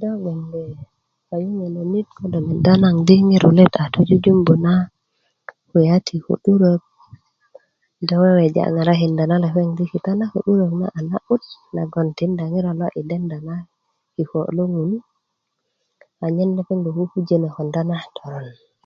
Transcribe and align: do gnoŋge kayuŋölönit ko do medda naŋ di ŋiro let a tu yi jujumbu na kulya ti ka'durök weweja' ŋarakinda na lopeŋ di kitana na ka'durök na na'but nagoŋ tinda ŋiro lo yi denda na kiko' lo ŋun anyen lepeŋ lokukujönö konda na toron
do 0.00 0.10
gnoŋge 0.20 0.62
kayuŋölönit 1.28 2.08
ko 2.16 2.22
do 2.32 2.38
medda 2.48 2.72
naŋ 2.82 2.96
di 3.08 3.16
ŋiro 3.28 3.48
let 3.58 3.74
a 3.82 3.84
tu 3.92 4.00
yi 4.08 4.08
jujumbu 4.24 4.52
na 4.64 4.74
kulya 5.68 5.96
ti 6.06 6.16
ka'durök 6.24 6.82
weweja' 8.20 8.72
ŋarakinda 8.74 9.24
na 9.26 9.36
lopeŋ 9.44 9.68
di 9.78 9.84
kitana 9.92 10.18
na 10.28 10.32
ka'durök 10.32 10.72
na 10.80 10.88
na'but 11.10 11.42
nagoŋ 11.74 12.06
tinda 12.18 12.44
ŋiro 12.52 12.70
lo 12.80 12.86
yi 12.94 13.02
denda 13.10 13.38
na 13.48 13.56
kiko' 14.14 14.50
lo 14.56 14.64
ŋun 14.74 14.90
anyen 16.24 16.50
lepeŋ 16.58 16.78
lokukujönö 16.86 17.48
konda 17.56 17.80
na 17.88 17.96
toron 18.16 18.46